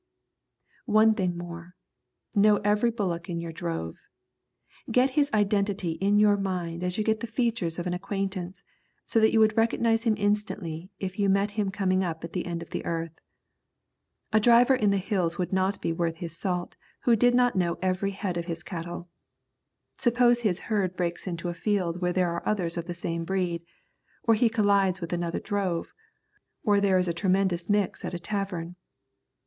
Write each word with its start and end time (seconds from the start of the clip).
One 0.87 1.13
thing 1.13 1.37
more: 1.37 1.75
know 2.33 2.57
every 2.63 2.89
bullock 2.89 3.29
in 3.29 3.39
your 3.39 3.51
drove. 3.51 3.99
Get 4.89 5.11
his 5.11 5.29
identity 5.31 5.91
in 5.91 6.17
your 6.17 6.37
mind 6.37 6.81
as 6.83 6.97
you 6.97 7.03
get 7.03 7.19
the 7.19 7.27
features 7.27 7.77
of 7.77 7.85
an 7.85 7.93
acquaintance, 7.93 8.63
so 9.05 9.19
that 9.19 9.31
you 9.31 9.39
would 9.39 9.55
recognise 9.55 10.05
him 10.05 10.15
instantly 10.17 10.89
if 10.99 11.19
you 11.19 11.29
met 11.29 11.51
him 11.51 11.69
coming 11.69 12.03
up 12.03 12.23
at 12.23 12.33
the 12.33 12.47
end 12.47 12.63
of 12.63 12.71
the 12.71 12.83
earth. 12.83 13.11
A 14.33 14.39
driver 14.39 14.73
in 14.73 14.89
the 14.89 14.97
Hills 14.97 15.37
would 15.37 15.53
not 15.53 15.79
be 15.83 15.93
worth 15.93 16.15
his 16.15 16.35
salt 16.35 16.75
who 17.01 17.15
did 17.15 17.35
not 17.35 17.55
know 17.55 17.77
every 17.79 18.09
head 18.09 18.37
of 18.37 18.45
his 18.45 18.63
cattle. 18.63 19.07
Suppose 19.93 20.41
his 20.41 20.61
herd 20.61 20.95
breaks 20.97 21.27
into 21.27 21.47
a 21.47 21.53
field 21.53 22.01
where 22.01 22.11
there 22.13 22.31
are 22.31 22.41
others 22.43 22.75
of 22.75 22.87
the 22.87 22.95
same 22.95 23.23
breed, 23.23 23.61
or 24.23 24.33
he 24.33 24.49
collides 24.49 24.99
with 24.99 25.13
another 25.13 25.39
drove, 25.39 25.93
or 26.63 26.81
there 26.81 26.97
is 26.97 27.07
a 27.07 27.13
tremendous 27.13 27.69
mix 27.69 28.03
at 28.03 28.15
a 28.15 28.19
tavern. 28.19 28.75